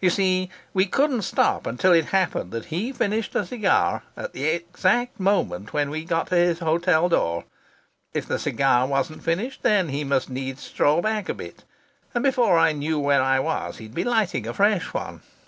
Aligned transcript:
You 0.00 0.10
see, 0.10 0.50
we 0.74 0.86
couldn't 0.86 1.22
stop 1.22 1.64
until 1.64 1.92
it 1.92 2.06
happened 2.06 2.50
that 2.50 2.64
he 2.74 2.90
finished 2.92 3.36
a 3.36 3.46
cigar 3.46 4.02
at 4.16 4.32
the 4.32 4.42
exact 4.46 5.20
moment 5.20 5.72
when 5.72 5.90
we 5.90 6.04
got 6.04 6.26
to 6.26 6.34
his 6.34 6.58
hotel 6.58 7.08
door. 7.08 7.44
If 8.12 8.26
the 8.26 8.40
cigar 8.40 8.88
wasn't 8.88 9.22
finished, 9.22 9.62
then 9.62 9.90
he 9.90 10.02
must 10.02 10.28
needs 10.28 10.62
stroll 10.64 11.02
back 11.02 11.28
a 11.28 11.34
bit, 11.34 11.62
and 12.16 12.24
before 12.24 12.58
I 12.58 12.72
knew 12.72 12.98
where 12.98 13.22
I 13.22 13.38
was 13.38 13.78
he'd 13.78 13.94
be 13.94 14.02
lighting 14.02 14.48
a 14.48 14.54
fresh 14.54 14.92
one. 14.92 15.20